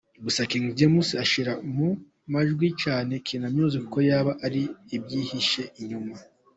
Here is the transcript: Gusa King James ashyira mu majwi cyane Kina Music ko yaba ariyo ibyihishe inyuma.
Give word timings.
Gusa 0.25 0.41
King 0.51 0.65
James 0.77 1.07
ashyira 1.23 1.53
mu 1.75 1.89
majwi 2.33 2.67
cyane 2.83 3.13
Kina 3.27 3.47
Music 3.55 3.83
ko 3.93 3.99
yaba 4.09 4.31
ariyo 4.45 4.71
ibyihishe 4.95 5.63
inyuma. 5.81 6.15